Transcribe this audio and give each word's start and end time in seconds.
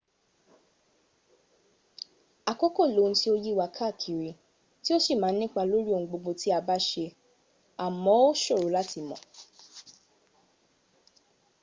àkókò 2.51 2.83
loun 2.95 3.13
tí 3.19 3.27
ó 3.33 3.35
yíwa 3.43 3.65
káàkiri 3.75 4.31
tí 4.83 4.89
ó 4.95 4.97
sì 5.05 5.13
má 5.21 5.27
ń 5.31 5.35
nípa 5.39 5.61
lórí 5.69 5.89
ohun 5.91 6.07
gbogbo 6.09 6.31
tí 6.41 6.47
a 6.57 6.59
bá 6.67 6.77
ṣe 6.89 7.05
à 7.83 7.85
mọ́ 8.03 8.17
ó 8.27 8.31
ṣòro 8.43 8.67
láti 8.75 8.99
mọ̀ 9.09 9.19